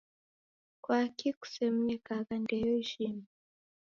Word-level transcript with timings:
Kwaki 0.83 1.27
kusemnekagha 1.39 2.35
ndeyo 2.43 2.71
ishima? 2.83 3.25